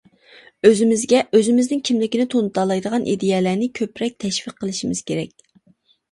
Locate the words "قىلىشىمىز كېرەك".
4.63-5.35